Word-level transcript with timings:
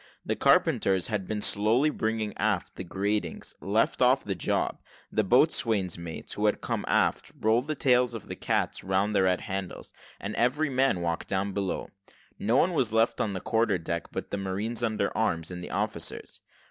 The 0.25 0.35
carpenters, 0.35 1.05
had 1.09 1.27
been 1.27 1.43
slowly 1.43 1.91
bringing 1.91 2.35
aft 2.35 2.73
the 2.75 2.83
gratings, 2.83 3.53
left 3.61 4.01
off 4.01 4.23
the 4.23 4.33
job; 4.33 4.81
the 5.11 5.23
boatswain's 5.23 5.95
mates, 5.95 6.33
who 6.33 6.47
had 6.47 6.59
come 6.59 6.83
aft, 6.87 7.31
rolled 7.39 7.67
the 7.67 7.75
tails 7.75 8.15
of 8.15 8.27
their 8.27 8.35
cats 8.35 8.83
round 8.83 9.15
the 9.15 9.21
red 9.21 9.41
handles; 9.41 9.93
and 10.19 10.33
every 10.37 10.71
man 10.71 11.01
walked 11.01 11.27
down 11.27 11.51
below. 11.51 11.91
No 12.39 12.57
one 12.57 12.73
was 12.73 12.91
left 12.91 13.21
on 13.21 13.33
the 13.33 13.41
quarter 13.41 13.77
deck 13.77 14.05
but 14.11 14.31
the 14.31 14.37
marines 14.37 14.81
under 14.83 15.15
arms, 15.15 15.51
and 15.51 15.63
the 15.63 15.69
officers. 15.69 16.41